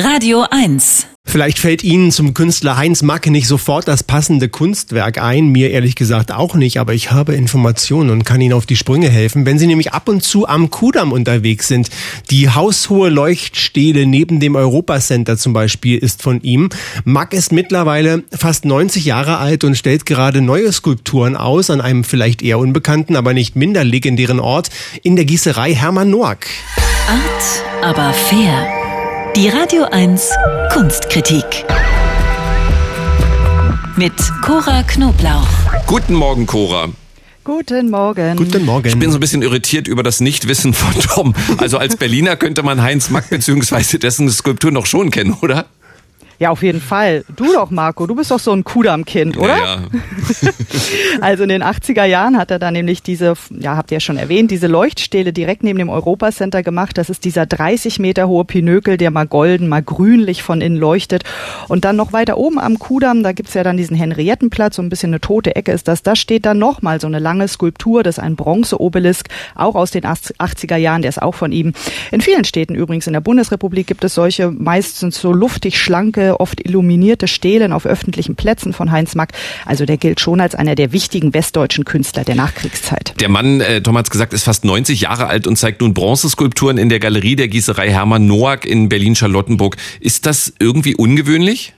[0.00, 1.08] Radio 1.
[1.24, 5.96] Vielleicht fällt Ihnen zum Künstler Heinz Macke nicht sofort das passende Kunstwerk ein, mir ehrlich
[5.96, 9.44] gesagt auch nicht, aber ich habe Informationen und kann Ihnen auf die Sprünge helfen.
[9.44, 11.90] Wenn Sie nämlich ab und zu am Kudamm unterwegs sind,
[12.30, 16.68] die haushohe Leuchtstele neben dem Europacenter zum Beispiel ist von ihm.
[17.04, 22.04] Mack ist mittlerweile fast 90 Jahre alt und stellt gerade neue Skulpturen aus an einem
[22.04, 24.70] vielleicht eher unbekannten, aber nicht minder legendären Ort
[25.02, 26.46] in der Gießerei Hermann Noack.
[27.08, 28.77] Art, aber fair.
[29.36, 30.30] Die Radio 1
[30.72, 31.44] Kunstkritik.
[33.96, 35.46] Mit Cora Knoblauch.
[35.86, 36.88] Guten Morgen, Cora.
[37.44, 38.36] Guten Morgen.
[38.36, 38.88] Guten Morgen.
[38.88, 41.34] Ich bin so ein bisschen irritiert über das Nichtwissen von Tom.
[41.58, 43.98] Also als Berliner könnte man Heinz Mack bzw.
[43.98, 45.66] dessen Skulptur noch schon kennen, oder?
[46.40, 47.24] Ja, auf jeden Fall.
[47.34, 49.56] Du doch, Marco, du bist doch so ein Kudam-Kind, oder?
[49.56, 49.80] Ja, ja.
[51.20, 54.16] also in den 80er Jahren hat er dann nämlich diese, ja, habt ihr ja schon
[54.16, 56.96] erwähnt, diese Leuchtstähle direkt neben dem Europacenter gemacht.
[56.96, 61.24] Das ist dieser 30 Meter hohe Pinökel, der mal golden, mal grünlich von innen leuchtet.
[61.66, 64.90] Und dann noch weiter oben am Kudamm, da gibt's ja dann diesen Henriettenplatz, so ein
[64.90, 66.04] bisschen eine tote Ecke ist das.
[66.04, 70.04] Da steht dann nochmal so eine lange Skulptur, das ist ein Bronzeobelisk, auch aus den
[70.04, 71.72] 80er Jahren, der ist auch von ihm.
[72.12, 76.64] In vielen Städten übrigens in der Bundesrepublik gibt es solche meistens so luftig schlanke oft
[76.64, 79.32] illuminierte Stelen auf öffentlichen Plätzen von Heinz Mack.
[79.64, 83.14] Also der gilt schon als einer der wichtigen westdeutschen Künstler der Nachkriegszeit.
[83.20, 86.78] Der Mann, äh, Tom hat's gesagt, ist fast 90 Jahre alt und zeigt nun Bronzeskulpturen
[86.78, 89.76] in der Galerie der Gießerei Hermann Noack in Berlin-Charlottenburg.
[90.00, 91.74] Ist das irgendwie ungewöhnlich?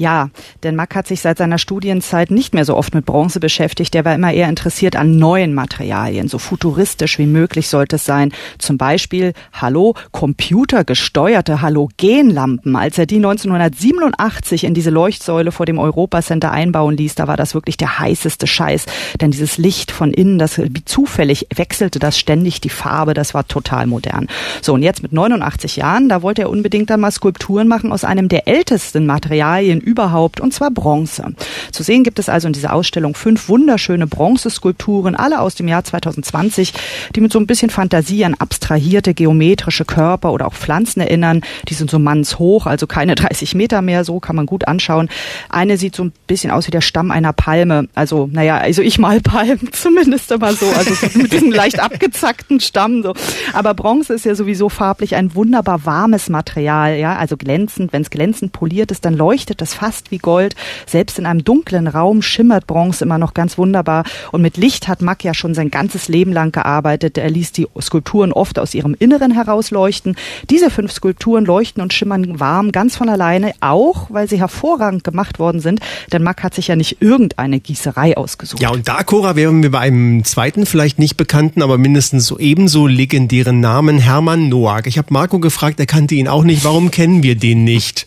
[0.00, 0.30] Ja,
[0.62, 3.92] denn Mack hat sich seit seiner Studienzeit nicht mehr so oft mit Bronze beschäftigt.
[3.92, 6.26] Der war immer eher interessiert an neuen Materialien.
[6.26, 8.32] So futuristisch wie möglich sollte es sein.
[8.56, 12.76] Zum Beispiel, hallo, computergesteuerte Halogenlampen.
[12.76, 17.52] Als er die 1987 in diese Leuchtsäule vor dem Europacenter einbauen ließ, da war das
[17.52, 18.86] wirklich der heißeste Scheiß.
[19.20, 23.12] Denn dieses Licht von innen, das wie zufällig wechselte das ständig die Farbe.
[23.12, 24.28] Das war total modern.
[24.62, 28.04] So, und jetzt mit 89 Jahren, da wollte er unbedingt dann mal Skulpturen machen aus
[28.04, 31.34] einem der ältesten Materialien überhaupt, und zwar Bronze.
[31.72, 35.82] Zu sehen gibt es also in dieser Ausstellung fünf wunderschöne Bronzeskulpturen, alle aus dem Jahr
[35.82, 36.72] 2020,
[37.16, 41.42] die mit so ein bisschen Fantasie an abstrahierte geometrische Körper oder auch Pflanzen erinnern.
[41.68, 45.08] Die sind so mannshoch, also keine 30 Meter mehr, so kann man gut anschauen.
[45.48, 47.88] Eine sieht so ein bisschen aus wie der Stamm einer Palme.
[47.94, 53.02] Also, naja, also ich mal Palmen zumindest immer so, also mit diesem leicht abgezackten Stamm
[53.02, 53.14] so.
[53.52, 57.92] Aber Bronze ist ja sowieso farblich ein wunderbar warmes Material, ja, also glänzend.
[57.92, 60.54] Wenn es glänzend poliert ist, dann leuchtet das fast wie Gold.
[60.86, 64.04] Selbst in einem dunklen Raum schimmert Bronze immer noch ganz wunderbar.
[64.32, 67.18] Und mit Licht hat Mack ja schon sein ganzes Leben lang gearbeitet.
[67.18, 70.16] Er ließ die Skulpturen oft aus ihrem Inneren herausleuchten.
[70.48, 75.38] Diese fünf Skulpturen leuchten und schimmern warm ganz von alleine, auch weil sie hervorragend gemacht
[75.38, 75.80] worden sind.
[76.12, 78.62] Denn Mack hat sich ja nicht irgendeine Gießerei ausgesucht.
[78.62, 82.38] Ja, und da, Cora, wären wir bei einem zweiten, vielleicht nicht bekannten, aber mindestens so
[82.38, 84.86] ebenso legendären Namen, Hermann Noack.
[84.86, 86.64] Ich habe Marco gefragt, er kannte ihn auch nicht.
[86.64, 88.06] Warum kennen wir den nicht?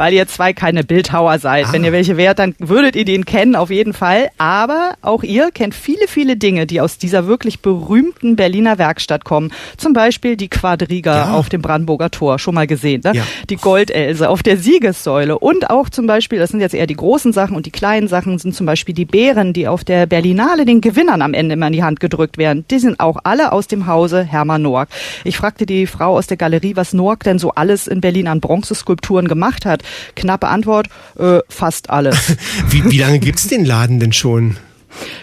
[0.00, 1.66] Weil ihr zwei keine Bildhauer seid.
[1.66, 1.72] Ah.
[1.74, 4.30] Wenn ihr welche wärt, dann würdet ihr den kennen, auf jeden Fall.
[4.38, 9.52] Aber auch ihr kennt viele, viele Dinge, die aus dieser wirklich berühmten Berliner Werkstatt kommen.
[9.76, 11.32] Zum Beispiel die Quadriga ja.
[11.34, 13.02] auf dem Brandenburger Tor, schon mal gesehen.
[13.04, 13.12] Ne?
[13.14, 13.24] Ja.
[13.50, 15.38] Die Goldelse auf der Siegessäule.
[15.38, 18.38] Und auch zum Beispiel, das sind jetzt eher die großen Sachen und die kleinen Sachen,
[18.38, 21.74] sind zum Beispiel die Bären, die auf der Berlinale den Gewinnern am Ende immer in
[21.74, 22.64] die Hand gedrückt werden.
[22.70, 24.88] Die sind auch alle aus dem Hause Hermann Noack.
[25.24, 28.40] Ich fragte die Frau aus der Galerie, was Noack denn so alles in Berlin an
[28.40, 29.82] Bronzeskulpturen gemacht hat.
[30.16, 32.36] Knappe Antwort, äh, fast alles.
[32.70, 34.56] wie, wie lange gibt's den Laden denn schon?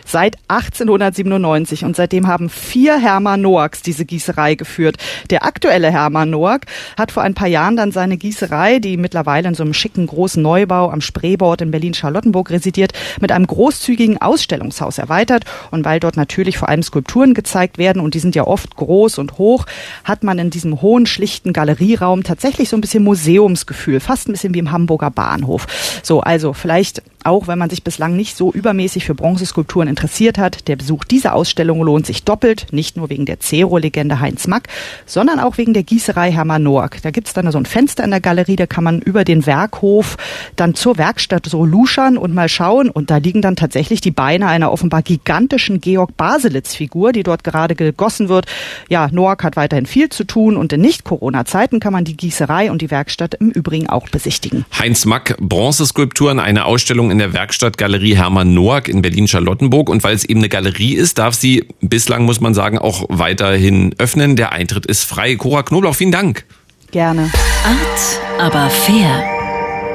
[0.05, 4.97] Seit 1897 und seitdem haben vier Hermann Noacks diese Gießerei geführt.
[5.29, 6.65] Der aktuelle Hermann Noack
[6.97, 10.41] hat vor ein paar Jahren dann seine Gießerei, die mittlerweile in so einem schicken großen
[10.41, 16.57] Neubau am Spreebord in Berlin-Charlottenburg residiert, mit einem großzügigen Ausstellungshaus erweitert und weil dort natürlich
[16.57, 19.65] vor allem Skulpturen gezeigt werden und die sind ja oft groß und hoch,
[20.03, 24.53] hat man in diesem hohen, schlichten Galerieraum tatsächlich so ein bisschen Museumsgefühl, fast ein bisschen
[24.53, 25.67] wie im Hamburger Bahnhof.
[26.03, 30.67] So, also vielleicht auch wenn man sich bislang nicht so übermäßig für Bronzeskulpturen interessiert hat,
[30.67, 34.69] der Besuch dieser Ausstellung lohnt sich doppelt, nicht nur wegen der Zero-Legende Heinz Mack,
[35.05, 37.01] sondern auch wegen der Gießerei Hermann Noack.
[37.01, 40.17] Da gibt's dann so ein Fenster in der Galerie, da kann man über den Werkhof
[40.55, 42.89] dann zur Werkstatt so luschern und mal schauen.
[42.89, 47.75] Und da liegen dann tatsächlich die Beine einer offenbar gigantischen Georg Baselitz-Figur, die dort gerade
[47.75, 48.45] gegossen wird.
[48.89, 52.81] Ja, Noack hat weiterhin viel zu tun und in Nicht-Corona-Zeiten kann man die Gießerei und
[52.81, 54.65] die Werkstatt im Übrigen auch besichtigen.
[54.77, 59.89] Heinz Mack, Bronzeskulpturen, eine Ausstellung in in der Werkstattgalerie Hermann Noack in Berlin-Charlottenburg.
[59.89, 63.95] Und weil es eben eine Galerie ist, darf sie bislang, muss man sagen, auch weiterhin
[63.97, 64.35] öffnen.
[64.35, 65.35] Der Eintritt ist frei.
[65.35, 66.45] Cora Knoblauch, vielen Dank.
[66.91, 67.31] Gerne.
[67.65, 69.23] Art, aber fair.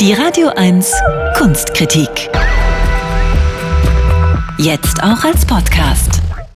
[0.00, 0.92] Die Radio 1
[1.36, 2.28] Kunstkritik.
[4.58, 6.21] Jetzt auch als Podcast.